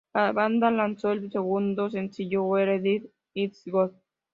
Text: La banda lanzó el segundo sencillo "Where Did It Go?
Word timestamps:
La 0.15 0.31
banda 0.31 0.71
lanzó 0.71 1.11
el 1.11 1.31
segundo 1.31 1.91
sencillo 1.91 2.41
"Where 2.43 2.79
Did 2.79 3.03
It 3.35 3.53
Go? 3.67 3.91